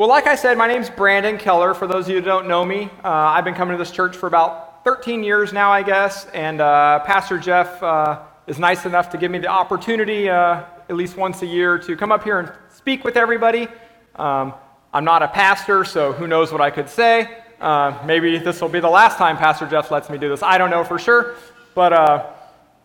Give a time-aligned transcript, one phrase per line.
[0.00, 1.74] Well, like I said, my name's Brandon Keller.
[1.74, 4.16] For those of you who don't know me, uh, I've been coming to this church
[4.16, 6.24] for about 13 years now, I guess.
[6.28, 10.96] And uh, Pastor Jeff uh, is nice enough to give me the opportunity, uh, at
[10.96, 13.68] least once a year, to come up here and speak with everybody.
[14.16, 14.54] Um,
[14.94, 17.36] I'm not a pastor, so who knows what I could say.
[17.60, 20.42] Uh, maybe this will be the last time Pastor Jeff lets me do this.
[20.42, 21.34] I don't know for sure.
[21.74, 22.26] But uh,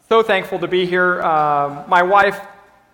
[0.09, 1.23] so thankful to be here.
[1.23, 2.41] Um, my wife,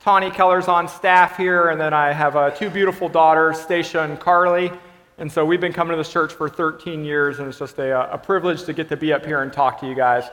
[0.03, 4.19] Tawny Keller's on staff here, and then I have uh, two beautiful daughters, Stacia and
[4.19, 4.71] Carly.
[5.19, 8.11] And so we've been coming to this church for 13 years, and it's just a,
[8.11, 10.23] a privilege to get to be up here and talk to you guys.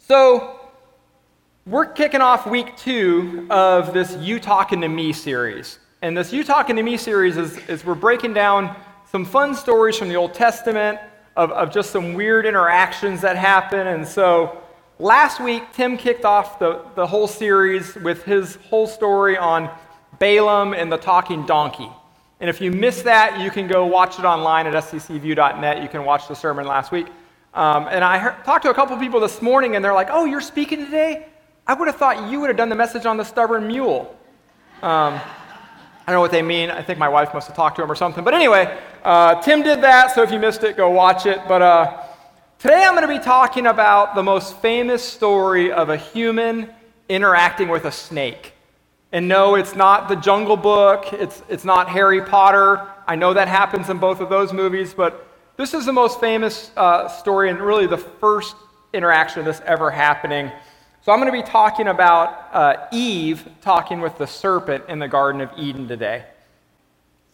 [0.00, 0.58] So,
[1.66, 5.78] we're kicking off week two of this You Talking to Me series.
[6.02, 8.74] And this You Talking to Me series is, is we're breaking down
[9.08, 10.98] some fun stories from the Old Testament
[11.36, 13.86] of, of just some weird interactions that happen.
[13.86, 14.61] And so,
[15.02, 19.68] Last week, Tim kicked off the, the whole series with his whole story on
[20.20, 21.90] Balaam and the talking donkey.
[22.38, 25.82] And if you missed that, you can go watch it online at sccview.net.
[25.82, 27.08] You can watch the sermon last week.
[27.52, 30.24] Um, and I heard, talked to a couple people this morning, and they're like, Oh,
[30.24, 31.26] you're speaking today?
[31.66, 34.16] I would have thought you would have done the message on the stubborn mule.
[34.82, 35.20] Um, I
[36.06, 36.70] don't know what they mean.
[36.70, 38.22] I think my wife must have talked to him or something.
[38.22, 41.40] But anyway, uh, Tim did that, so if you missed it, go watch it.
[41.48, 42.02] But uh,
[42.62, 46.70] Today I'm going to be talking about the most famous story of a human
[47.08, 48.52] interacting with a snake.
[49.10, 52.86] And no, it's not the Jungle Book, it's, it's not Harry Potter.
[53.04, 56.70] I know that happens in both of those movies, but this is the most famous
[56.76, 58.54] uh, story and really the first
[58.92, 60.52] interaction of this ever happening.
[61.00, 65.08] So I'm going to be talking about uh, Eve talking with the serpent in the
[65.08, 66.26] Garden of Eden today.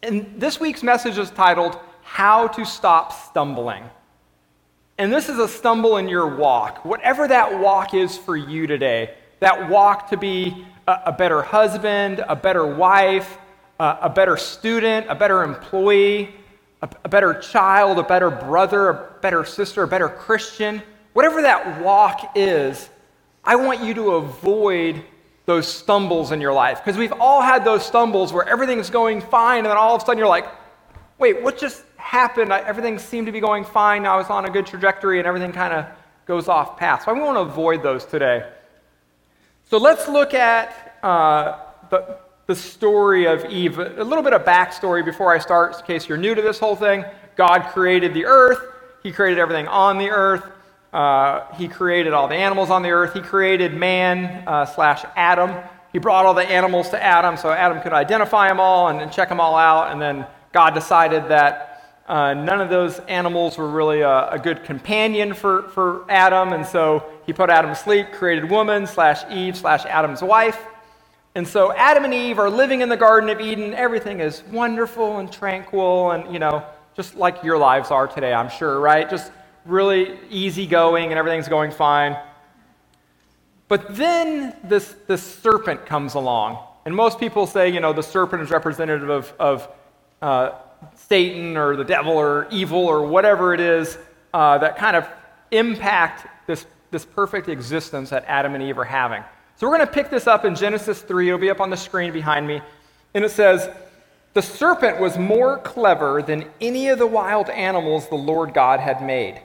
[0.02, 3.90] And this week's message is titled, How to Stop Stumbling.
[4.98, 9.14] And this is a stumble in your walk, whatever that walk is for you today.
[9.38, 13.38] That walk to be a, a better husband, a better wife,
[13.78, 16.34] a, a better student, a better employee,
[16.82, 20.82] a, a better child, a better brother, a better sister, a better Christian.
[21.12, 22.90] Whatever that walk is,
[23.44, 25.04] I want you to avoid
[25.46, 26.84] those stumbles in your life.
[26.84, 30.04] Because we've all had those stumbles where everything's going fine, and then all of a
[30.04, 30.48] sudden you're like,
[31.18, 34.06] wait, what just happened, I, everything seemed to be going fine.
[34.06, 35.84] I was on a good trajectory, and everything kind of
[36.24, 37.04] goes off path.
[37.04, 38.50] So I want to avoid those today.
[39.66, 41.58] So let's look at uh,
[41.90, 43.78] the, the story of Eve.
[43.78, 46.76] A little bit of backstory before I start, in case you're new to this whole
[46.76, 47.04] thing.
[47.36, 48.58] God created the earth,
[49.02, 50.44] He created everything on the earth.
[50.90, 53.12] Uh, he created all the animals on the earth.
[53.12, 55.54] He created man uh, slash Adam.
[55.92, 59.12] He brought all the animals to Adam so Adam could identify them all and, and
[59.12, 59.92] check them all out.
[59.92, 61.67] And then God decided that
[62.08, 66.64] uh, none of those animals were really a, a, good companion for, for Adam, and
[66.64, 70.58] so he put Adam to sleep, created woman slash Eve slash Adam's wife.
[71.34, 73.74] And so Adam and Eve are living in the Garden of Eden.
[73.74, 76.64] Everything is wonderful and tranquil, and you know,
[76.96, 79.08] just like your lives are today, I'm sure, right?
[79.08, 79.30] Just
[79.66, 82.16] really easygoing, and everything's going fine.
[83.68, 86.64] But then this, this serpent comes along.
[86.86, 89.68] And most people say, you know, the serpent is representative of, of
[90.22, 90.52] uh,
[91.08, 93.98] Satan or the devil or evil or whatever it is
[94.34, 95.08] uh, that kind of
[95.50, 99.22] impact this, this perfect existence that Adam and Eve are having.
[99.56, 101.28] So we're going to pick this up in Genesis 3.
[101.28, 102.60] It'll be up on the screen behind me.
[103.14, 103.68] And it says,
[104.34, 109.02] The serpent was more clever than any of the wild animals the Lord God had
[109.02, 109.40] made.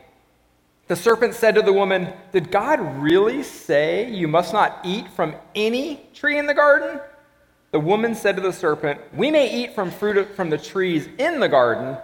[0.88, 5.34] The serpent said to the woman, Did God really say you must not eat from
[5.56, 7.00] any tree in the garden?
[7.74, 11.40] The woman said to the serpent, We may eat from fruit from the trees in
[11.40, 11.98] the garden,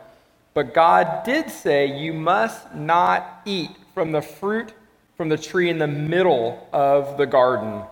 [0.55, 4.73] but God did say, You must not eat from the fruit
[5.15, 7.83] from the tree in the middle of the garden.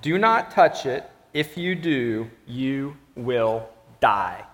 [0.00, 1.08] Do not touch it.
[1.32, 3.68] If you do, you will
[4.00, 4.44] die.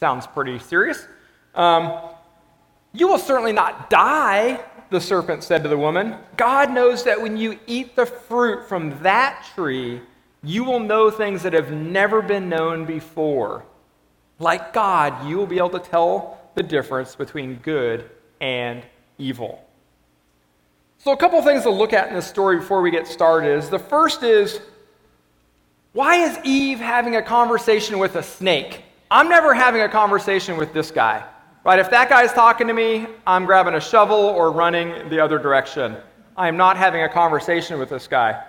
[0.00, 1.06] Sounds pretty serious.
[1.54, 2.00] Um,
[2.92, 4.58] you will certainly not die,
[4.90, 6.16] the serpent said to the woman.
[6.36, 10.00] God knows that when you eat the fruit from that tree,
[10.42, 13.64] you will know things that have never been known before.
[14.38, 18.08] Like God, you will be able to tell the difference between good
[18.40, 18.82] and
[19.18, 19.64] evil.
[20.98, 23.68] So, a couple things to look at in this story before we get started is
[23.68, 24.60] the first is
[25.92, 28.82] why is Eve having a conversation with a snake?
[29.10, 31.24] I'm never having a conversation with this guy.
[31.64, 31.78] Right?
[31.78, 35.96] If that guy's talking to me, I'm grabbing a shovel or running the other direction.
[36.36, 38.44] I am not having a conversation with this guy.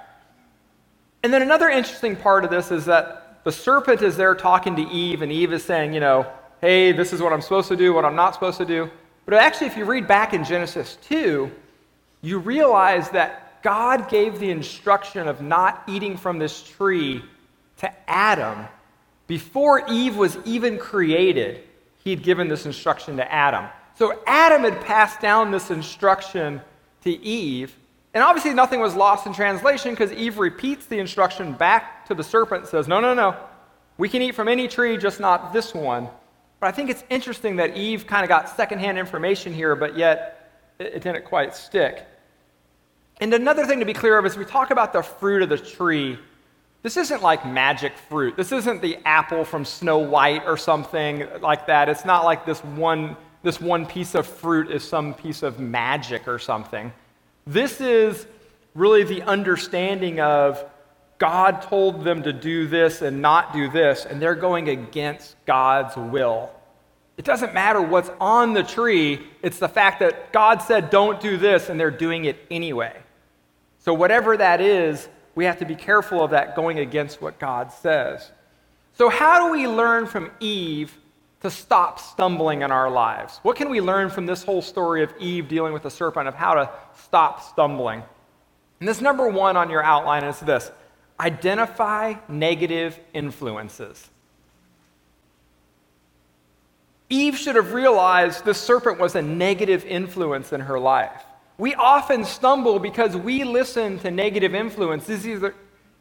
[1.23, 4.81] And then another interesting part of this is that the serpent is there talking to
[4.83, 6.25] Eve, and Eve is saying, you know,
[6.61, 8.89] hey, this is what I'm supposed to do, what I'm not supposed to do.
[9.25, 11.51] But actually, if you read back in Genesis 2,
[12.21, 17.23] you realize that God gave the instruction of not eating from this tree
[17.77, 18.67] to Adam
[19.27, 21.63] before Eve was even created.
[22.03, 23.65] He'd given this instruction to Adam.
[23.95, 26.61] So Adam had passed down this instruction
[27.03, 27.75] to Eve.
[28.19, 32.21] And obviously, nothing was lost in translation because Eve repeats the instruction back to the
[32.21, 33.33] serpent says, No, no, no.
[33.97, 36.09] We can eat from any tree, just not this one.
[36.59, 40.51] But I think it's interesting that Eve kind of got secondhand information here, but yet
[40.79, 42.05] it didn't quite stick.
[43.21, 45.57] And another thing to be clear of is we talk about the fruit of the
[45.57, 46.19] tree.
[46.81, 48.35] This isn't like magic fruit.
[48.35, 51.87] This isn't the apple from Snow White or something like that.
[51.87, 56.27] It's not like this one, this one piece of fruit is some piece of magic
[56.27, 56.91] or something.
[57.49, 58.27] This is
[58.75, 60.63] really the understanding of
[61.17, 65.97] God told them to do this and not do this, and they're going against God's
[65.97, 66.51] will.
[67.17, 71.37] It doesn't matter what's on the tree, it's the fact that God said, don't do
[71.37, 72.95] this, and they're doing it anyway.
[73.79, 77.71] So, whatever that is, we have to be careful of that going against what God
[77.71, 78.29] says.
[78.93, 80.95] So, how do we learn from Eve
[81.41, 83.39] to stop stumbling in our lives?
[83.43, 86.35] What can we learn from this whole story of Eve dealing with the serpent of
[86.35, 86.69] how to
[87.03, 88.03] stop stumbling?
[88.79, 90.71] And this number one on your outline is this
[91.19, 94.09] identify negative influences.
[97.09, 101.23] Eve should have realized the serpent was a negative influence in her life.
[101.57, 105.55] We often stumble because we listen to negative influences, either,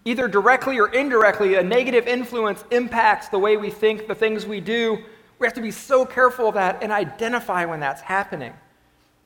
[0.04, 1.54] either directly or indirectly.
[1.54, 4.98] A negative influence impacts the way we think, the things we do.
[5.38, 8.52] We have to be so careful of that and identify when that's happening.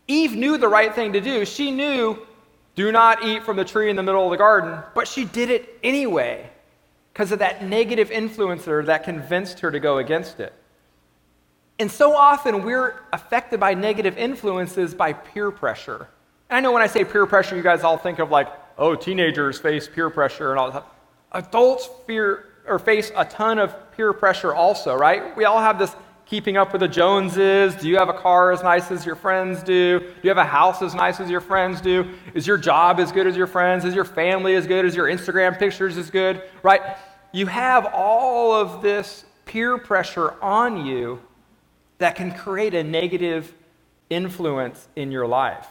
[0.08, 1.44] Eve knew the right thing to do.
[1.44, 2.26] She knew
[2.74, 4.78] do not eat from the tree in the middle of the garden.
[4.94, 6.48] But she did it anyway
[7.12, 10.52] because of that negative influencer that convinced her to go against it.
[11.78, 16.08] And so often we're affected by negative influences by peer pressure.
[16.48, 18.48] And I know when I say peer pressure, you guys all think of like,
[18.78, 20.86] oh, teenagers face peer pressure and all that.
[21.32, 25.36] Adults fear or face a ton of peer pressure also, right?
[25.36, 25.94] We all have this
[26.32, 27.74] keeping up with the Joneses?
[27.74, 29.98] Do you have a car as nice as your friends do?
[29.98, 32.08] Do you have a house as nice as your friends do?
[32.32, 33.84] Is your job as good as your friends?
[33.84, 36.42] Is your family as good as your Instagram pictures as good?
[36.62, 36.80] Right?
[37.32, 41.20] You have all of this peer pressure on you
[41.98, 43.52] that can create a negative
[44.08, 45.66] influence in your life.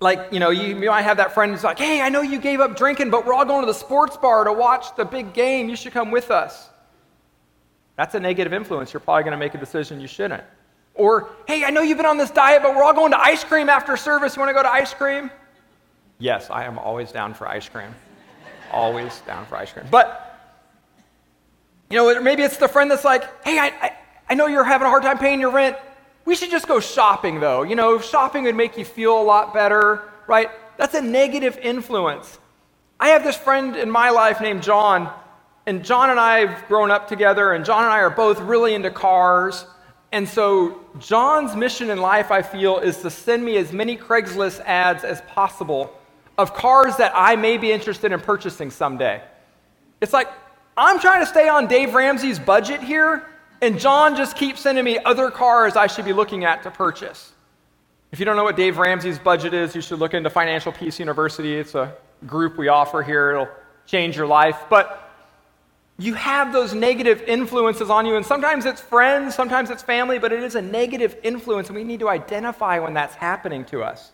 [0.00, 2.40] Like, you know, you, you might have that friend who's like, hey, I know you
[2.40, 5.34] gave up drinking, but we're all going to the sports bar to watch the big
[5.34, 5.68] game.
[5.68, 6.70] You should come with us.
[7.96, 8.94] That's a negative influence.
[8.94, 10.42] You're probably going to make a decision you shouldn't.
[10.94, 13.44] Or, hey, I know you've been on this diet, but we're all going to ice
[13.44, 14.36] cream after service.
[14.36, 15.30] You want to go to ice cream?
[16.18, 17.94] Yes, I am always down for ice cream.
[18.72, 19.86] always down for ice cream.
[19.90, 20.26] But,
[21.90, 23.96] you know, maybe it's the friend that's like, hey, I, I,
[24.30, 25.76] I know you're having a hard time paying your rent.
[26.30, 27.64] We should just go shopping, though.
[27.64, 30.48] You know, shopping would make you feel a lot better, right?
[30.76, 32.38] That's a negative influence.
[33.00, 35.12] I have this friend in my life named John
[35.66, 38.74] and John and I have grown up together, and John and I are both really
[38.74, 39.66] into cars.
[40.12, 44.60] And so, John's mission in life, I feel, is to send me as many Craigslist
[44.60, 45.92] ads as possible
[46.38, 49.20] of cars that I may be interested in purchasing someday.
[50.00, 50.28] It's like,
[50.76, 53.26] I'm trying to stay on Dave Ramsey's budget here,
[53.62, 57.32] and John just keeps sending me other cars I should be looking at to purchase.
[58.12, 60.98] If you don't know what Dave Ramsey's budget is, you should look into Financial Peace
[60.98, 61.56] University.
[61.56, 61.94] It's a
[62.26, 63.48] group we offer here, it'll
[63.86, 64.64] change your life.
[64.68, 65.10] But
[66.00, 68.16] you have those negative influences on you.
[68.16, 71.84] And sometimes it's friends, sometimes it's family, but it is a negative influence, and we
[71.84, 74.12] need to identify when that's happening to us.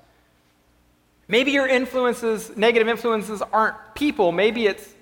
[1.28, 4.32] Maybe your influences, negative influences, aren't people.
[4.32, 4.94] Maybe it's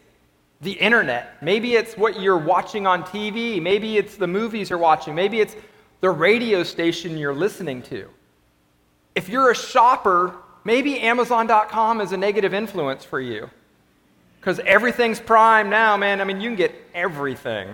[0.64, 1.42] the internet.
[1.42, 3.62] Maybe it's what you're watching on TV.
[3.62, 5.14] Maybe it's the movies you're watching.
[5.14, 5.54] Maybe it's
[6.00, 8.09] the radio station you're listening to.
[9.14, 13.49] If you're a shopper, maybe Amazon.com is a negative influence for you.
[14.40, 16.21] Because everything's prime now, man.
[16.21, 17.68] I mean, you can get everything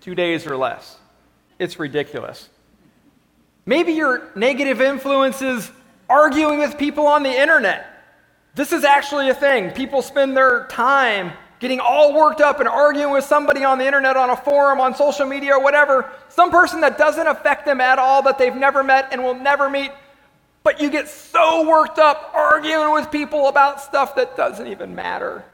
[0.00, 0.98] two days or less.
[1.58, 2.48] It's ridiculous.
[3.66, 5.70] Maybe your negative influence is
[6.08, 7.86] arguing with people on the internet.
[8.54, 9.70] This is actually a thing.
[9.70, 14.16] People spend their time getting all worked up and arguing with somebody on the internet,
[14.16, 16.10] on a forum, on social media, or whatever.
[16.30, 19.70] Some person that doesn't affect them at all, that they've never met and will never
[19.70, 19.92] meet.
[20.62, 25.44] But you get so worked up arguing with people about stuff that doesn't even matter.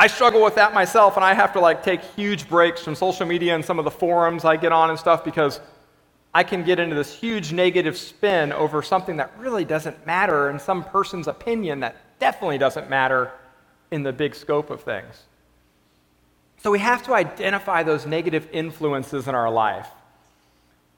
[0.00, 3.26] I struggle with that myself, and I have to like take huge breaks from social
[3.26, 5.60] media and some of the forums I get on and stuff because
[6.32, 10.60] I can get into this huge negative spin over something that really doesn't matter in
[10.60, 13.32] some person's opinion that definitely doesn't matter
[13.90, 15.22] in the big scope of things.
[16.62, 19.88] So we have to identify those negative influences in our life.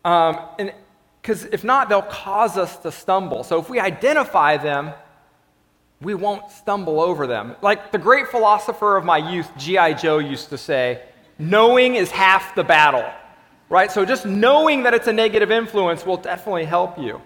[0.04, 0.72] Um, and
[1.20, 3.44] because if not, they'll cause us to stumble.
[3.44, 4.92] So if we identify them,
[6.00, 7.56] we won't stumble over them.
[7.60, 9.94] Like the great philosopher of my youth, G.I.
[9.94, 11.02] Joe, used to say,
[11.38, 13.04] knowing is half the battle.
[13.68, 13.92] Right?
[13.92, 17.20] So just knowing that it's a negative influence will definitely help you.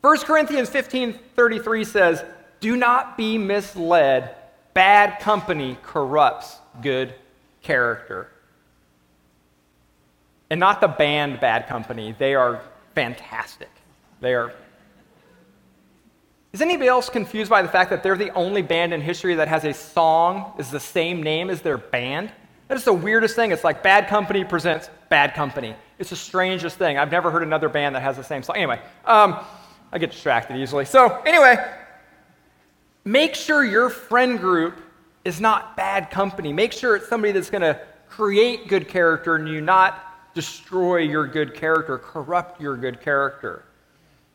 [0.00, 2.24] 1 Corinthians 15:33 says,
[2.60, 4.34] "Do not be misled.
[4.74, 7.14] Bad company corrupts good
[7.62, 8.30] character."
[10.50, 12.14] And not the band Bad Company.
[12.16, 12.62] They are
[12.94, 13.70] fantastic.
[14.20, 14.52] They are.
[16.52, 19.48] Is anybody else confused by the fact that they're the only band in history that
[19.48, 22.30] has a song is the same name as their band?
[22.68, 23.52] That is the weirdest thing.
[23.52, 25.76] It's like Bad Company presents Bad Company.
[25.98, 26.98] It's the strangest thing.
[26.98, 28.56] I've never heard another band that has the same song.
[28.56, 29.38] Anyway, um,
[29.92, 30.84] I get distracted easily.
[30.84, 31.56] So, anyway,
[33.06, 34.78] make sure your friend group
[35.24, 36.52] is not bad company.
[36.52, 41.26] Make sure it's somebody that's going to create good character and you, not destroy your
[41.26, 43.64] good character, corrupt your good character.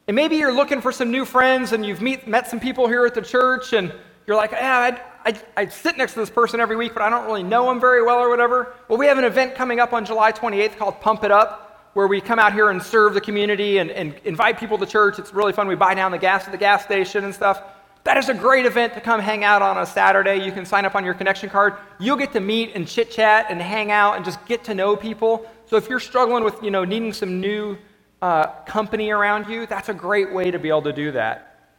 [0.07, 3.05] And maybe you're looking for some new friends and you've meet, met some people here
[3.05, 3.93] at the church and
[4.25, 7.25] you're like, yeah, I, I, sit next to this person every week, but I don't
[7.25, 8.73] really know them very well or whatever.
[8.87, 12.07] Well, we have an event coming up on July 28th called Pump It Up, where
[12.07, 15.19] we come out here and serve the community and, and invite people to church.
[15.19, 15.67] It's really fun.
[15.67, 17.61] We buy down the gas at the gas station and stuff.
[18.03, 20.43] That is a great event to come hang out on a Saturday.
[20.43, 21.75] You can sign up on your connection card.
[21.99, 24.95] You'll get to meet and chit chat and hang out and just get to know
[24.95, 25.45] people.
[25.67, 27.77] So if you're struggling with, you know, needing some new
[28.21, 31.69] uh, company around you, that's a great way to be able to do that.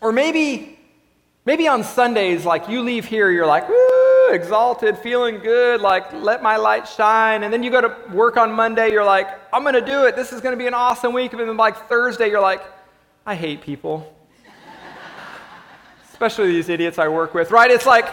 [0.00, 0.78] Or maybe,
[1.44, 6.42] maybe on Sundays, like you leave here, you're like, woo, exalted, feeling good, like let
[6.42, 7.44] my light shine.
[7.44, 10.16] And then you go to work on Monday, you're like, I'm going to do it.
[10.16, 11.32] This is going to be an awesome week.
[11.32, 12.62] And then like Thursday, you're like,
[13.24, 14.12] I hate people
[16.16, 17.70] especially these idiots I work with, right?
[17.70, 18.06] It's like,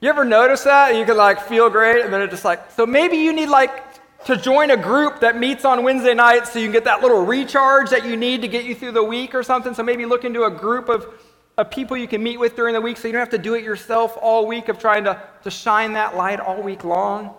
[0.00, 0.96] you ever notice that?
[0.96, 3.84] You can like feel great, and then it's just like, so maybe you need like
[4.24, 7.24] to join a group that meets on Wednesday nights so you can get that little
[7.24, 9.74] recharge that you need to get you through the week or something.
[9.74, 11.06] So maybe look into a group of,
[11.56, 13.54] of people you can meet with during the week so you don't have to do
[13.54, 17.32] it yourself all week of trying to, to shine that light all week long.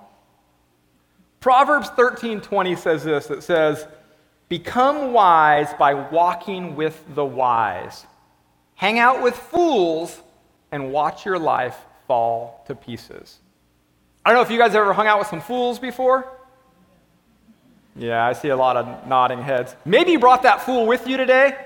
[1.42, 3.30] Proverbs 13:20 says this.
[3.30, 3.88] It says,
[4.48, 8.06] "Become wise by walking with the wise."
[8.80, 10.22] Hang out with fools,
[10.72, 13.38] and watch your life fall to pieces.
[14.24, 16.32] I don't know if you guys ever hung out with some fools before.
[17.98, 19.76] Yeah, I see a lot of nodding heads.
[19.84, 21.58] Maybe you brought that fool with you today.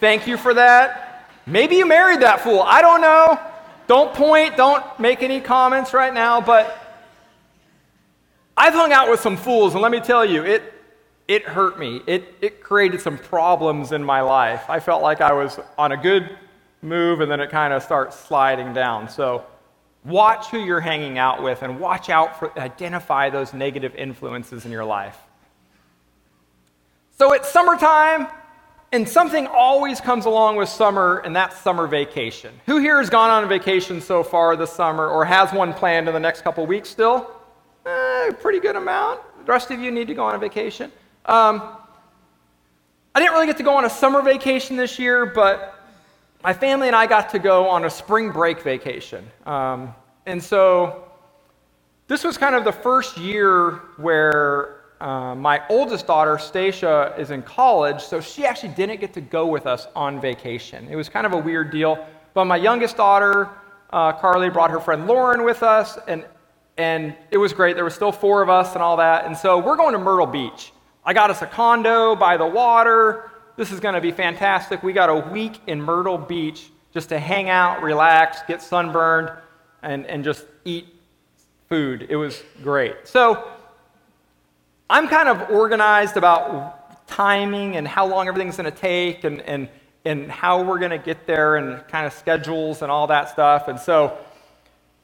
[0.00, 1.28] Thank you for that.
[1.44, 2.62] Maybe you married that fool.
[2.62, 3.38] I don't know.
[3.86, 6.74] Don't point, don't make any comments right now, but
[8.56, 10.62] I've hung out with some fools, and let me tell you, it,
[11.28, 12.00] it hurt me.
[12.06, 14.68] It, it created some problems in my life.
[14.68, 16.36] I felt like I was on a good
[16.80, 19.10] move and then it kind of starts sliding down.
[19.10, 19.44] So
[20.04, 24.72] watch who you're hanging out with and watch out for, identify those negative influences in
[24.72, 25.18] your life.
[27.18, 28.28] So it's summertime,
[28.92, 32.54] and something always comes along with summer, and that's summer vacation.
[32.66, 36.06] Who here has gone on a vacation so far this summer or has one planned
[36.06, 37.28] in the next couple weeks still?
[37.84, 39.20] Eh, pretty good amount.
[39.44, 40.92] The rest of you need to go on a vacation.
[41.28, 41.76] Um,
[43.14, 45.74] I didn't really get to go on a summer vacation this year, but
[46.42, 49.30] my family and I got to go on a spring break vacation.
[49.44, 49.94] Um,
[50.24, 51.04] and so
[52.06, 57.42] this was kind of the first year where uh, my oldest daughter, Stacia, is in
[57.42, 60.88] college, so she actually didn't get to go with us on vacation.
[60.88, 62.06] It was kind of a weird deal.
[62.32, 63.50] But my youngest daughter,
[63.90, 66.24] uh, Carly, brought her friend Lauren with us, and,
[66.78, 67.74] and it was great.
[67.74, 69.26] There were still four of us and all that.
[69.26, 70.72] And so we're going to Myrtle Beach.
[71.08, 73.30] I got us a condo by the water.
[73.56, 74.82] This is going to be fantastic.
[74.82, 79.30] We got a week in Myrtle Beach just to hang out, relax, get sunburned,
[79.82, 80.86] and, and just eat
[81.66, 82.08] food.
[82.10, 83.08] It was great.
[83.08, 83.50] So
[84.90, 89.70] I'm kind of organized about timing and how long everything's going to take and, and,
[90.04, 93.68] and how we're going to get there and kind of schedules and all that stuff.
[93.68, 94.18] And so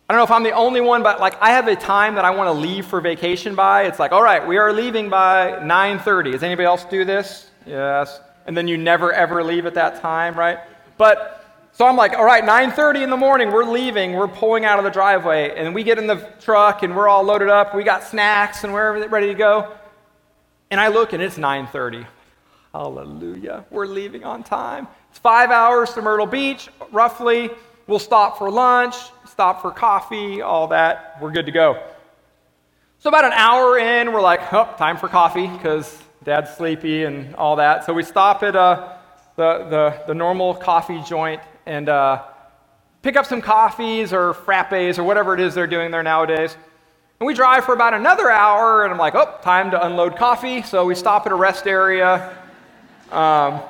[0.08, 2.26] I don't know if I'm the only one, but like I have a time that
[2.26, 3.84] I want to leave for vacation by.
[3.84, 6.32] It's like, all right, we are leaving by 9:30.
[6.32, 7.48] Does anybody else do this?
[7.66, 8.20] Yes.
[8.46, 10.58] And then you never ever leave at that time, right?
[10.98, 11.40] But
[11.72, 14.12] so I'm like, all right, 9:30 in the morning, we're leaving.
[14.12, 17.22] We're pulling out of the driveway, and we get in the truck, and we're all
[17.22, 17.74] loaded up.
[17.74, 19.72] We got snacks, and we're ready to go.
[20.70, 22.06] And I look, and it's 9:30.
[22.74, 23.64] Hallelujah!
[23.70, 24.86] We're leaving on time.
[25.08, 27.50] It's five hours to Myrtle Beach, roughly.
[27.86, 28.96] We'll stop for lunch,
[29.34, 31.18] stop for coffee, all that.
[31.20, 31.82] We're good to go.
[33.00, 37.34] So, about an hour in, we're like, oh, time for coffee because dad's sleepy and
[37.34, 37.84] all that.
[37.84, 38.96] So, we stop at uh,
[39.34, 42.22] the, the, the normal coffee joint and uh,
[43.02, 46.56] pick up some coffees or frappes or whatever it is they're doing there nowadays.
[47.18, 50.62] And we drive for about another hour, and I'm like, oh, time to unload coffee.
[50.62, 52.38] So, we stop at a rest area.
[53.10, 53.62] Um,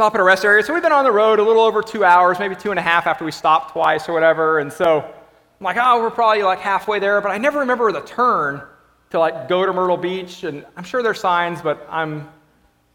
[0.00, 0.64] stop at a rest area.
[0.64, 2.82] So we've been on the road a little over two hours, maybe two and a
[2.82, 4.58] half after we stopped twice or whatever.
[4.58, 5.12] And so I'm
[5.60, 8.62] like, oh, we're probably like halfway there, but I never remember the turn
[9.10, 10.44] to like go to Myrtle Beach.
[10.44, 12.30] And I'm sure there's signs, but I'm,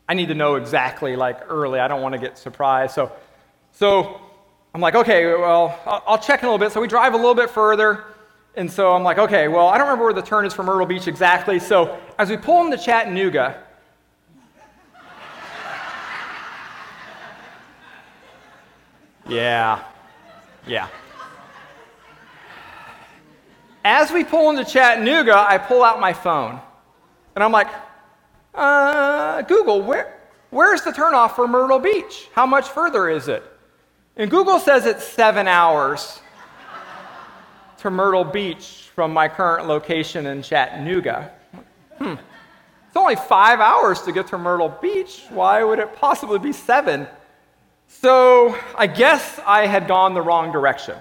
[0.09, 1.79] I need to know exactly like early.
[1.79, 2.95] I don't want to get surprised.
[2.95, 3.11] So,
[3.71, 4.19] so
[4.73, 6.73] I'm like, okay, well, I'll, I'll check in a little bit.
[6.73, 8.03] So we drive a little bit further.
[8.55, 10.87] And so I'm like, okay, well, I don't remember where the turn is for Myrtle
[10.87, 11.59] Beach exactly.
[11.59, 13.61] So as we pull into Chattanooga,
[19.27, 19.83] Yeah.
[20.67, 20.87] Yeah.
[23.83, 26.59] As we pull into Chattanooga, I pull out my phone.
[27.35, 27.67] And I'm like,
[28.53, 32.29] uh, Google, where, where's the turnoff for Myrtle Beach?
[32.33, 33.43] How much further is it?
[34.17, 36.19] And Google says it's seven hours
[37.79, 41.31] to Myrtle Beach from my current location in Chattanooga.
[41.97, 42.13] Hmm.
[42.87, 45.23] It's only five hours to get to Myrtle Beach.
[45.29, 47.07] Why would it possibly be seven?
[47.87, 50.97] So I guess I had gone the wrong direction.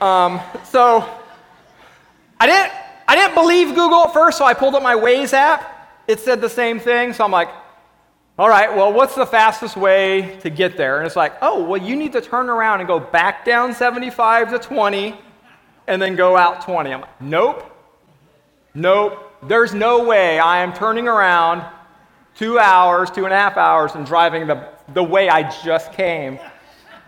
[0.00, 1.08] Um, so
[2.40, 2.72] I didn't,
[3.06, 5.70] I didn't believe Google at first, so I pulled up my Waze app.
[6.06, 7.48] It said the same thing, so I'm like,
[8.36, 10.98] all right, well, what's the fastest way to get there?
[10.98, 14.50] And it's like, oh, well, you need to turn around and go back down 75
[14.50, 15.16] to 20
[15.86, 16.92] and then go out 20.
[16.92, 17.70] I'm like, nope,
[18.74, 21.64] nope, there's no way I am turning around
[22.34, 26.38] two hours, two and a half hours, and driving the the way I just came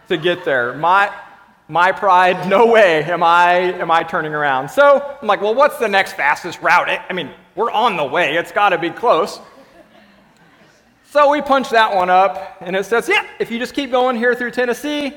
[0.09, 0.75] to get there.
[0.75, 1.13] My,
[1.69, 4.71] my pride, no way am I, am I turning around.
[4.71, 6.89] So I'm like, well, what's the next fastest route?
[6.89, 9.41] I mean, we're on the way, it's got to be close.
[11.11, 14.17] So we punch that one up, and it says, yeah, if you just keep going
[14.17, 15.15] here through Tennessee,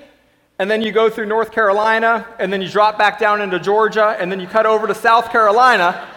[0.57, 4.15] and then you go through North Carolina, and then you drop back down into Georgia,
[4.19, 6.07] and then you cut over to South Carolina,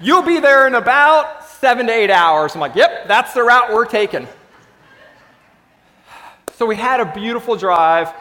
[0.00, 2.54] you'll be there in about seven to eight hours.
[2.54, 4.26] I'm like, yep, that's the route we're taking.
[6.60, 8.12] So we had a beautiful drive,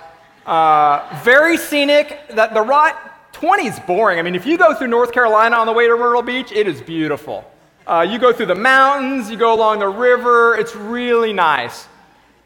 [0.45, 2.25] uh, very scenic.
[2.29, 2.95] That the Route
[3.33, 4.17] 20 is boring.
[4.17, 6.65] I mean, if you go through North Carolina on the way to Myrtle Beach, it
[6.65, 7.43] is beautiful.
[7.85, 10.55] Uh, you go through the mountains, you go along the river.
[10.55, 11.89] It's really nice.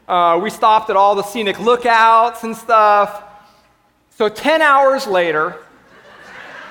[0.08, 3.22] Uh, we stopped at all the scenic lookouts and stuff.
[4.16, 5.58] So 10 hours later,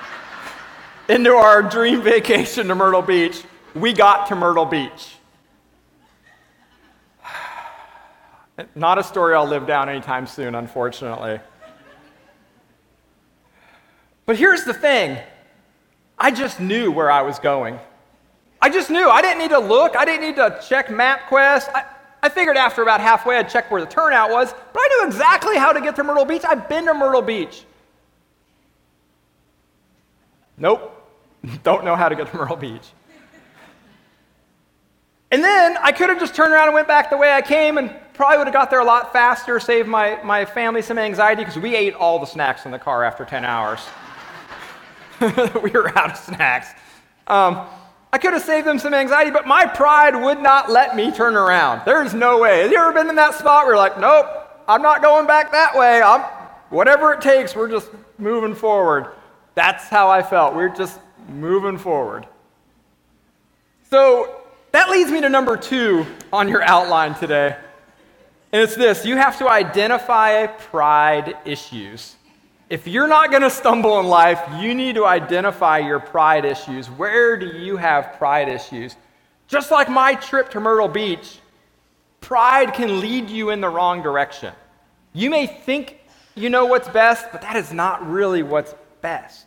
[1.08, 3.42] into our dream vacation to Myrtle Beach,
[3.74, 5.13] we got to Myrtle Beach.
[8.74, 11.40] Not a story I'll live down anytime soon, unfortunately.
[14.26, 15.18] But here's the thing
[16.18, 17.78] I just knew where I was going.
[18.62, 19.08] I just knew.
[19.08, 21.68] I didn't need to look, I didn't need to check MapQuest.
[21.74, 21.84] I,
[22.22, 25.58] I figured after about halfway I'd check where the turnout was, but I knew exactly
[25.58, 26.42] how to get to Myrtle Beach.
[26.46, 27.64] I've been to Myrtle Beach.
[30.56, 30.92] Nope,
[31.64, 32.88] don't know how to get to Myrtle Beach.
[35.30, 37.76] And then I could have just turned around and went back the way I came
[37.76, 41.42] and probably would have got there a lot faster, saved my, my family some anxiety
[41.42, 43.80] because we ate all the snacks in the car after 10 hours.
[45.20, 46.68] we were out of snacks.
[47.26, 47.66] Um,
[48.12, 51.34] I could have saved them some anxiety, but my pride would not let me turn
[51.34, 51.82] around.
[51.84, 52.62] There's no way.
[52.62, 54.26] Have you ever been in that spot where you're like, nope,
[54.68, 56.00] I'm not going back that way.
[56.00, 56.20] I'm,
[56.70, 59.08] whatever it takes, we're just moving forward.
[59.56, 60.54] That's how I felt.
[60.54, 62.28] We're just moving forward.
[63.90, 67.56] So that leads me to number two on your outline today.
[68.54, 72.14] And it's this you have to identify pride issues.
[72.70, 76.88] If you're not going to stumble in life, you need to identify your pride issues.
[76.88, 78.94] Where do you have pride issues?
[79.48, 81.40] Just like my trip to Myrtle Beach,
[82.20, 84.54] pride can lead you in the wrong direction.
[85.12, 85.98] You may think
[86.36, 89.46] you know what's best, but that is not really what's best.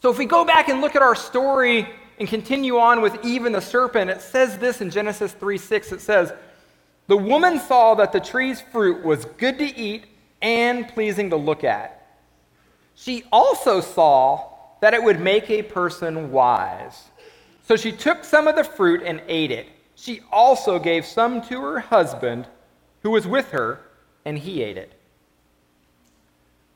[0.00, 1.88] So if we go back and look at our story
[2.20, 5.90] and continue on with even the serpent, it says this in Genesis 3 6.
[5.90, 6.32] It says,
[7.08, 10.04] The woman saw that the tree's fruit was good to eat
[10.40, 12.06] and pleasing to look at.
[12.94, 17.04] She also saw that it would make a person wise.
[17.64, 19.66] So she took some of the fruit and ate it.
[19.94, 22.46] She also gave some to her husband
[23.02, 23.80] who was with her,
[24.24, 24.92] and he ate it.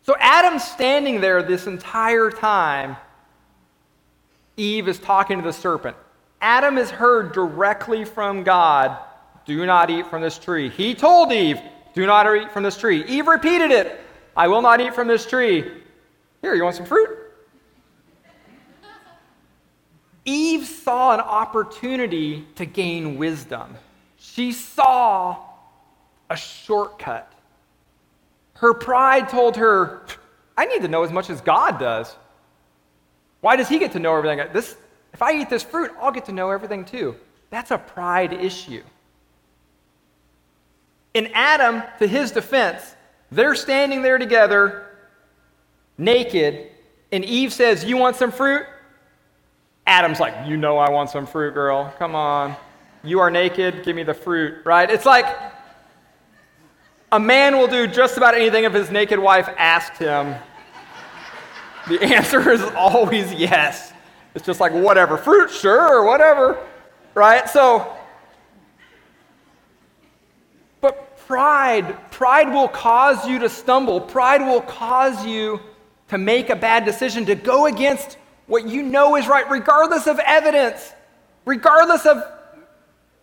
[0.03, 2.97] So Adam's standing there this entire time
[4.57, 5.97] Eve is talking to the serpent.
[6.41, 8.99] Adam has heard directly from God,
[9.45, 10.69] do not eat from this tree.
[10.69, 11.61] He told Eve,
[11.95, 13.05] Do not eat from this tree.
[13.07, 14.01] Eve repeated it.
[14.37, 15.71] I will not eat from this tree.
[16.41, 17.09] Here, you want some fruit?
[20.25, 23.75] Eve saw an opportunity to gain wisdom.
[24.17, 25.37] She saw
[26.31, 27.33] a shortcut.
[28.55, 30.07] Her pride told her,
[30.57, 32.15] I need to know as much as God does.
[33.41, 34.47] Why does he get to know everything?
[34.53, 34.77] This,
[35.13, 37.17] if I eat this fruit, I'll get to know everything too.
[37.51, 38.83] That's a pride issue.
[41.15, 42.97] In Adam, to his defense,
[43.31, 44.87] they're standing there together,
[45.99, 46.69] naked,
[47.13, 48.67] and Eve says, You want some fruit?
[49.87, 51.95] Adam's like, You know I want some fruit, girl.
[51.99, 52.57] Come on.
[53.05, 54.89] You are naked, give me the fruit, right?
[54.89, 55.27] It's like
[57.11, 60.35] a man will do just about anything if his naked wife asked him.
[61.89, 63.93] The answer is always yes.
[64.35, 66.59] It's just like, whatever, fruit, sure, whatever,
[67.15, 67.49] right?
[67.51, 67.95] So,
[70.81, 74.01] but pride, pride will cause you to stumble.
[74.01, 75.61] Pride will cause you
[76.09, 80.19] to make a bad decision, to go against what you know is right, regardless of
[80.19, 80.93] evidence,
[81.45, 82.23] regardless of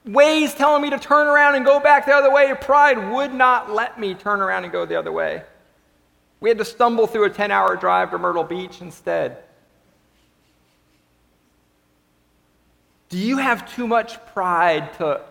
[0.08, 2.54] Waze telling me to turn around and go back the other way.
[2.60, 5.44] Pride would not let me turn around and go the other way.
[6.40, 9.38] We had to stumble through a 10 hour drive to Myrtle Beach instead.
[13.10, 15.22] Do you have too much pride to,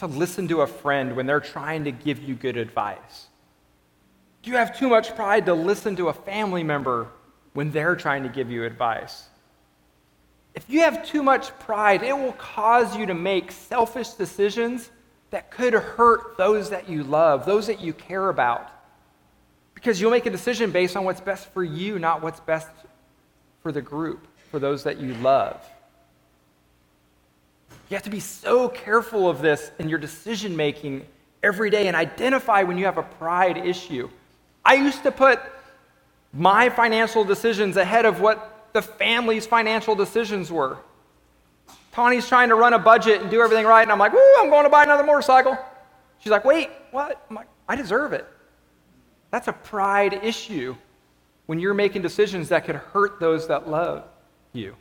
[0.00, 3.28] to listen to a friend when they're trying to give you good advice?
[4.42, 7.08] Do you have too much pride to listen to a family member
[7.52, 9.28] when they're trying to give you advice?
[10.54, 14.90] If you have too much pride, it will cause you to make selfish decisions
[15.30, 18.70] that could hurt those that you love, those that you care about.
[19.74, 22.68] Because you'll make a decision based on what's best for you, not what's best
[23.62, 25.64] for the group, for those that you love.
[27.90, 31.04] You have to be so careful of this in your decision making
[31.42, 34.08] every day and identify when you have a pride issue.
[34.64, 35.40] I used to put
[36.32, 40.78] my financial decisions ahead of what the family's financial decisions were.
[41.90, 44.50] Tawny's trying to run a budget and do everything right, and I'm like, woo, I'm
[44.50, 45.58] going to buy another motorcycle.
[46.20, 47.26] She's like, wait, what?
[47.28, 48.24] I'm like, I deserve it.
[49.32, 50.76] That's a pride issue
[51.46, 54.04] when you're making decisions that could hurt those that love
[54.52, 54.76] you.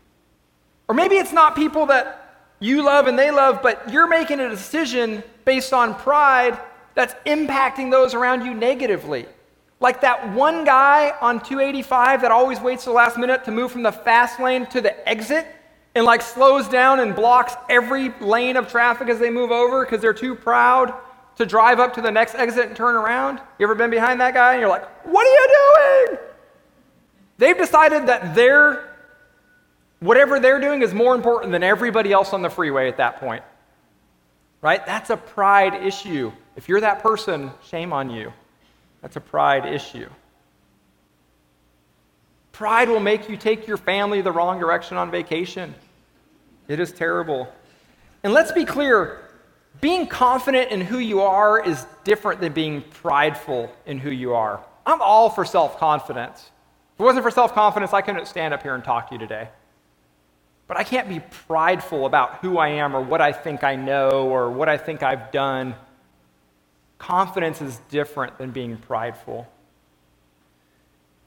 [0.88, 2.29] Or maybe it's not people that
[2.60, 6.60] you love and they love, but you're making a decision based on pride
[6.94, 9.26] that's impacting those around you negatively.
[9.80, 13.84] Like that one guy on 285 that always waits the last minute to move from
[13.84, 15.48] the fast lane to the exit
[15.96, 20.02] and like slows down and blocks every lane of traffic as they move over because
[20.02, 20.94] they're too proud
[21.38, 23.40] to drive up to the next exit and turn around.
[23.58, 26.20] You ever been behind that guy and you're like, what are you doing?
[27.38, 28.89] They've decided that their
[30.00, 33.44] whatever they're doing is more important than everybody else on the freeway at that point.
[34.62, 34.86] Right?
[34.86, 36.32] That's a pride issue.
[36.56, 38.34] If you're that person, shame on you.
[39.02, 40.10] That's a pride issue.
[42.52, 45.74] Pride will make you take your family the wrong direction on vacation.
[46.68, 47.48] It is terrible.
[48.24, 49.22] And let's be clear
[49.80, 54.62] being confident in who you are is different than being prideful in who you are.
[54.86, 56.52] I'm all for self confidence.
[56.96, 59.20] If it wasn't for self confidence, I couldn't stand up here and talk to you
[59.20, 59.48] today.
[60.70, 64.30] But I can't be prideful about who I am or what I think I know
[64.30, 65.76] or what I think I've done
[67.00, 69.48] Confidence is different than being prideful.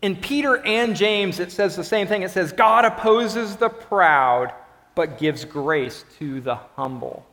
[0.02, 2.22] In Peter and James, it says the same thing.
[2.22, 4.52] It says, God opposes the proud,
[4.94, 7.24] but gives grace to the humble.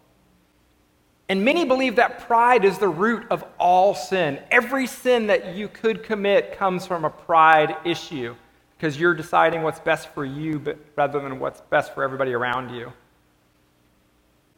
[1.28, 4.40] And many believe that pride is the root of all sin.
[4.50, 8.36] Every sin that you could commit comes from a pride issue
[8.80, 10.62] because you're deciding what's best for you
[10.96, 12.94] rather than what's best for everybody around you.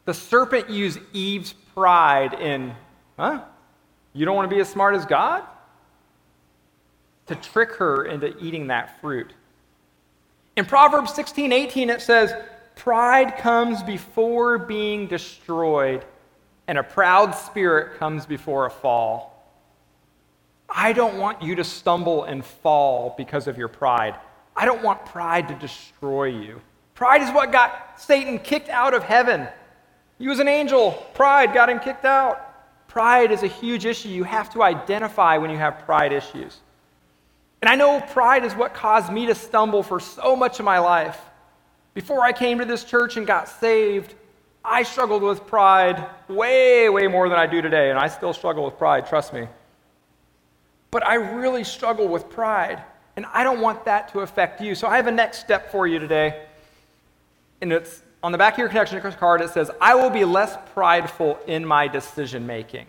[0.05, 2.75] The serpent used Eve's pride in,
[3.17, 3.41] huh?
[4.13, 5.43] You don't want to be as smart as God?
[7.27, 9.33] To trick her into eating that fruit.
[10.55, 12.31] In Proverbs 16 18, it says,
[12.75, 16.05] Pride comes before being destroyed,
[16.67, 19.30] and a proud spirit comes before a fall.
[20.73, 24.15] I don't want you to stumble and fall because of your pride.
[24.55, 26.61] I don't want pride to destroy you.
[26.95, 29.47] Pride is what got Satan kicked out of heaven.
[30.17, 30.91] He was an angel.
[31.13, 32.87] Pride got him kicked out.
[32.87, 36.59] Pride is a huge issue you have to identify when you have pride issues.
[37.61, 40.79] And I know pride is what caused me to stumble for so much of my
[40.79, 41.19] life.
[41.93, 44.15] Before I came to this church and got saved,
[44.63, 48.63] I struggled with pride way, way more than I do today, and I still struggle
[48.63, 49.47] with pride, trust me.
[50.91, 52.83] But I really struggle with pride,
[53.15, 54.75] and I don't want that to affect you.
[54.75, 56.45] So I have a next step for you today,
[57.61, 60.57] and it's on the back of your connection card, it says, I will be less
[60.73, 62.85] prideful in my decision making.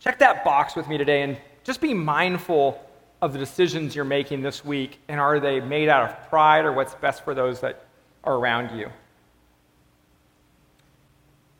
[0.00, 2.80] check that box with me today and just be mindful
[3.22, 4.98] of the decisions you're making this week.
[5.08, 7.84] And are they made out of pride or what's best for those that
[8.24, 8.90] are around you?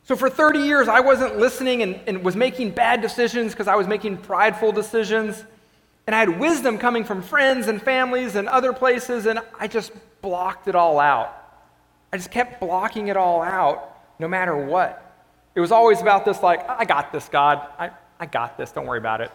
[0.07, 3.75] So, for 30 years, I wasn't listening and, and was making bad decisions because I
[3.75, 5.43] was making prideful decisions.
[6.07, 9.91] And I had wisdom coming from friends and families and other places, and I just
[10.21, 11.35] blocked it all out.
[12.13, 15.03] I just kept blocking it all out no matter what.
[15.55, 17.67] It was always about this, like, I got this, God.
[17.77, 18.71] I, I got this.
[18.71, 19.31] Don't worry about it.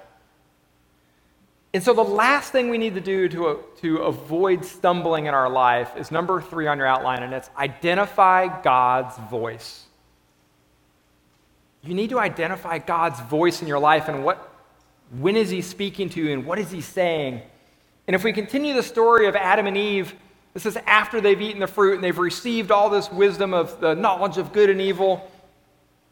[1.74, 5.50] And so, the last thing we need to do to, to avoid stumbling in our
[5.50, 9.84] life is number three on your outline, and it's identify God's voice.
[11.82, 14.52] You need to identify God's voice in your life and what,
[15.18, 17.42] when is He speaking to you and what is He saying.
[18.06, 20.14] And if we continue the story of Adam and Eve,
[20.54, 23.94] this is after they've eaten the fruit and they've received all this wisdom of the
[23.94, 25.30] knowledge of good and evil.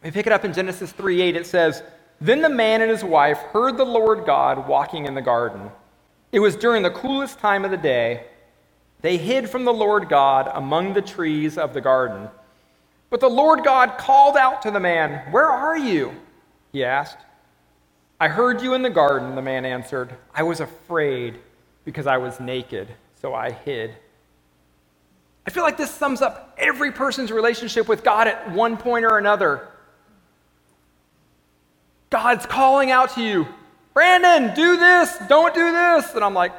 [0.03, 1.37] We pick it up in Genesis 3 8.
[1.37, 1.83] It says,
[2.21, 5.71] Then the man and his wife heard the Lord God walking in the garden.
[6.33, 8.25] It was during the coolest time of the day.
[9.03, 12.29] They hid from the Lord God among the trees of the garden.
[13.11, 16.15] But the Lord God called out to the man, Where are you?
[16.73, 17.19] He asked.
[18.21, 20.15] I heard you in the garden, the man answered.
[20.35, 21.39] I was afraid
[21.85, 22.89] because I was naked,
[23.21, 23.97] so I hid.
[25.47, 29.19] I feel like this sums up every person's relationship with God at one point or
[29.19, 29.69] another.
[32.11, 33.49] God's calling out to you,
[33.95, 36.15] Brandon, do this, don't do this.
[36.15, 36.53] And I'm like,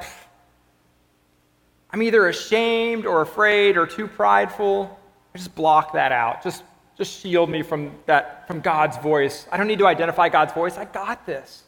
[1.92, 4.98] I'm either ashamed or afraid or too prideful.
[5.36, 6.44] Just block that out.
[6.44, 6.64] Just,
[6.98, 9.48] just shield me from that, from God's voice.
[9.52, 10.78] I don't need to identify God's voice.
[10.78, 11.64] I got this.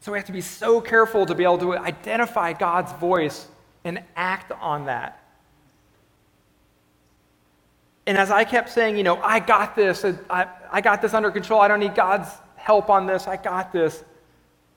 [0.00, 3.46] So we have to be so careful to be able to identify God's voice
[3.84, 5.20] and act on that.
[8.06, 11.30] And as I kept saying, you know, I got this, I, I got this under
[11.30, 14.04] control, I don't need God's help on this, I got this,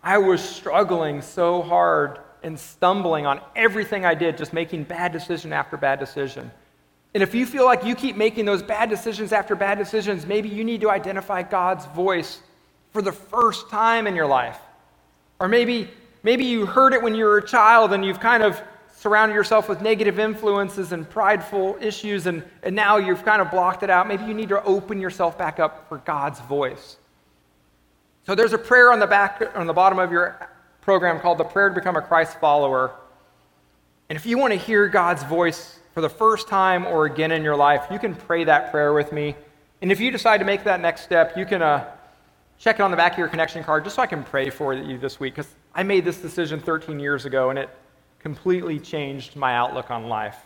[0.01, 5.51] I was struggling so hard and stumbling on everything I did, just making bad decision
[5.51, 6.51] after bad decision.
[7.13, 10.49] And if you feel like you keep making those bad decisions after bad decisions, maybe
[10.49, 12.41] you need to identify God's voice
[12.91, 14.59] for the first time in your life.
[15.39, 15.89] Or maybe,
[16.23, 18.61] maybe you heard it when you were a child and you've kind of
[18.97, 23.83] surrounded yourself with negative influences and prideful issues, and, and now you've kind of blocked
[23.83, 24.07] it out.
[24.07, 26.97] Maybe you need to open yourself back up for God's voice.
[28.25, 30.49] So there's a prayer on the back on the bottom of your
[30.81, 32.91] program called the prayer to become a Christ follower.
[34.09, 37.43] And if you want to hear God's voice for the first time or again in
[37.43, 39.35] your life, you can pray that prayer with me.
[39.81, 41.89] And if you decide to make that next step, you can uh,
[42.59, 44.75] check it on the back of your connection card just so I can pray for
[44.75, 47.71] you this week because I made this decision 13 years ago and it
[48.19, 50.37] completely changed my outlook on life.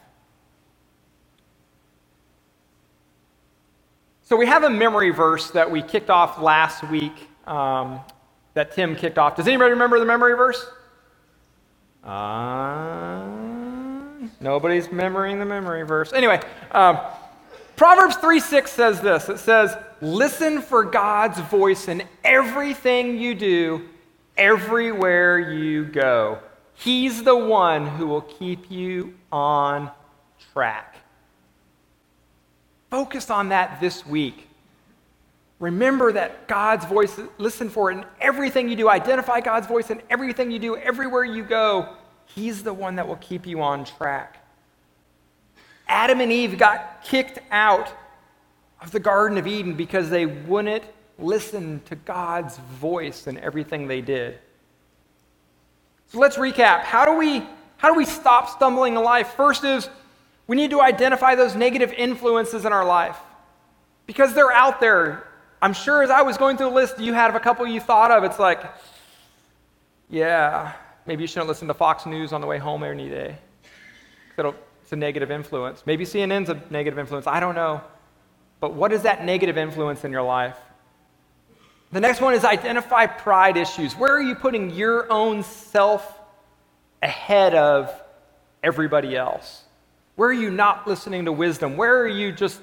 [4.21, 7.99] So, we have a memory verse that we kicked off last week um,
[8.53, 9.35] that Tim kicked off.
[9.35, 10.65] Does anybody remember the memory verse?
[12.05, 13.40] Uh,
[14.41, 16.11] nobody's remembering the memory verse.
[16.11, 16.99] Anyway, um,
[17.77, 23.87] Proverbs 3 6 says this it says, Listen for God's voice in everything you do,
[24.37, 26.39] everywhere you go.
[26.73, 29.91] He's the one who will keep you on
[30.53, 30.95] track.
[32.89, 34.47] Focus on that this week.
[35.59, 38.89] Remember that God's voice, listen for it in everything you do.
[38.89, 41.95] Identify God's voice in everything you do, everywhere you go.
[42.35, 44.37] He's the one that will keep you on track.
[45.87, 47.91] Adam and Eve got kicked out
[48.81, 50.83] of the Garden of Eden because they wouldn't
[51.19, 54.39] listen to God's voice in everything they did.
[56.07, 56.81] So let's recap.
[56.81, 57.45] How do we
[57.77, 59.33] how do we stop stumbling in life?
[59.33, 59.89] First is
[60.45, 63.17] we need to identify those negative influences in our life
[64.05, 65.27] because they're out there.
[65.61, 68.11] I'm sure as I was going through the list, you had a couple you thought
[68.11, 68.23] of.
[68.23, 68.63] It's like,
[70.09, 70.73] yeah,
[71.05, 73.37] maybe you shouldn't listen to Fox News on the way home any day.
[74.37, 75.83] It's a negative influence.
[75.85, 77.27] Maybe CNN's a negative influence.
[77.27, 77.81] I don't know.
[78.59, 80.57] But what is that negative influence in your life?
[81.91, 83.93] The next one is identify pride issues.
[83.93, 86.19] Where are you putting your own self
[87.01, 87.91] ahead of
[88.63, 89.63] everybody else?
[90.15, 91.77] Where are you not listening to wisdom?
[91.77, 92.61] Where are you just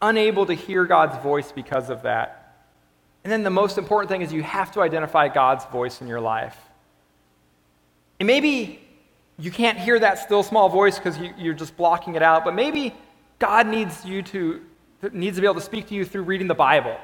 [0.00, 2.66] unable to hear God's voice because of that?
[3.24, 6.20] And then the most important thing is you have to identify God's voice in your
[6.20, 6.56] life.
[8.18, 8.80] And maybe
[9.38, 12.54] you can't hear that still small voice because you, are just blocking it out, but
[12.54, 12.94] maybe
[13.38, 14.62] God needs you to
[15.12, 16.96] needs to be able to speak to you through reading the Bible.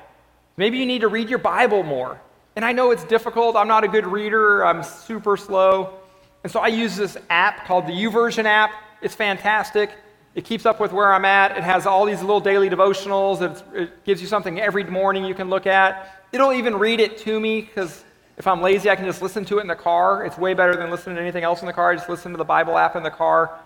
[0.56, 2.20] Maybe you need to read your Bible more.
[2.56, 3.54] And I know it's difficult.
[3.54, 5.94] I'm not a good reader, I'm super slow.
[6.42, 8.72] And so I use this app called the YouVersion app.
[9.00, 9.90] It's fantastic.
[10.34, 11.56] It keeps up with where I'm at.
[11.56, 13.42] It has all these little daily devotionals.
[13.42, 16.24] It's, it gives you something every morning you can look at.
[16.32, 18.04] it'll even read it to me because
[18.36, 20.24] if I'm lazy, I can just listen to it in the car.
[20.24, 21.90] It's way better than listening to anything else in the car.
[21.90, 23.58] I just listen to the Bible app in the car.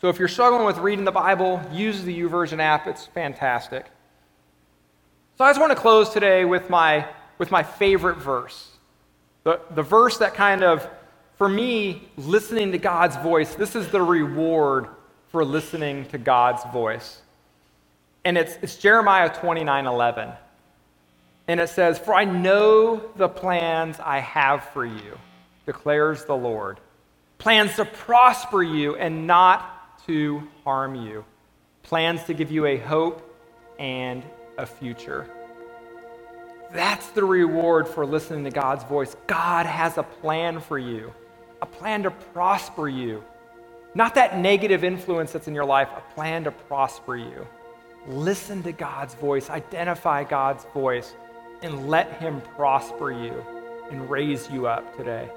[0.00, 2.86] So if you're struggling with reading the Bible, use the YouVersion app.
[2.86, 3.86] It's fantastic.
[5.36, 7.06] So I just want to close today with my,
[7.38, 8.70] with my favorite verse.
[9.44, 10.88] The, the verse that kind of,
[11.36, 14.88] for me, listening to God's voice, this is the reward
[15.28, 17.20] for listening to God's voice.
[18.24, 20.32] And it's, it's Jeremiah 29 11.
[21.48, 25.18] And it says, For I know the plans I have for you,
[25.64, 26.80] declares the Lord.
[27.38, 31.24] Plans to prosper you and not to harm you.
[31.82, 33.22] Plans to give you a hope
[33.78, 34.24] and
[34.58, 35.28] a future.
[36.72, 39.14] That's the reward for listening to God's voice.
[39.26, 41.12] God has a plan for you,
[41.62, 43.22] a plan to prosper you.
[43.94, 47.46] Not that negative influence that's in your life, a plan to prosper you.
[48.08, 51.14] Listen to God's voice, identify God's voice
[51.62, 53.44] and let Him prosper you
[53.90, 55.28] and raise you up today.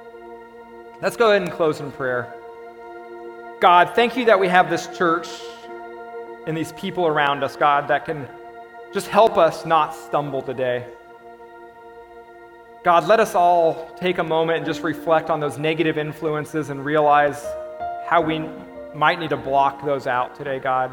[1.02, 2.34] Let's go ahead and close in prayer.
[3.62, 5.28] God, thank you that we have this church
[6.48, 8.28] and these people around us, God, that can
[8.94, 10.86] just help us not stumble today.
[12.84, 16.84] God, let us all take a moment and just reflect on those negative influences and
[16.84, 17.46] realize
[18.08, 18.46] how we
[18.96, 20.92] might need to block those out today, God.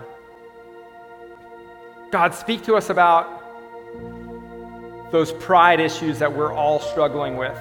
[2.10, 3.35] God, speak to us about
[5.10, 7.56] those pride issues that we're all struggling with.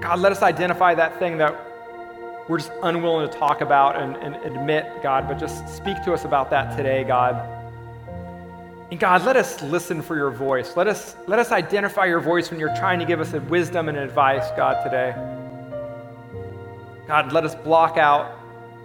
[0.00, 1.54] God, let us identify that thing that
[2.48, 6.24] we're just unwilling to talk about and, and admit, God, but just speak to us
[6.24, 7.34] about that today, God.
[8.90, 10.74] And God, let us listen for your voice.
[10.74, 13.98] Let us, let us identify your voice when you're trying to give us wisdom and
[13.98, 15.14] advice, God, today.
[17.06, 18.38] God, let us block out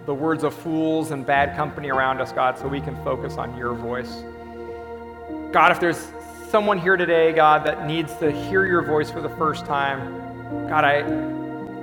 [0.04, 3.56] the words of fools and bad company around us, God, so we can focus on
[3.56, 4.22] your voice.
[5.52, 6.08] God, if there's
[6.54, 10.84] someone here today, God, that needs to hear your voice for the first time, God,
[10.84, 10.98] I,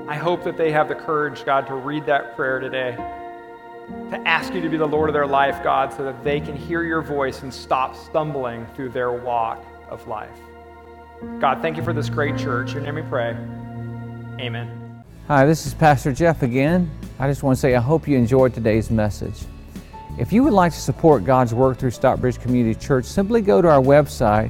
[0.09, 2.95] I hope that they have the courage, God, to read that prayer today,
[4.11, 6.55] to ask you to be the Lord of their life, God, so that they can
[6.55, 10.29] hear your voice and stop stumbling through their walk of life.
[11.41, 12.69] God, thank you for this great church.
[12.69, 13.31] In your name we pray.
[14.39, 15.03] Amen.
[15.27, 16.89] Hi, this is Pastor Jeff again.
[17.19, 19.35] I just want to say I hope you enjoyed today's message.
[20.17, 23.67] If you would like to support God's work through Stockbridge Community Church, simply go to
[23.67, 24.49] our website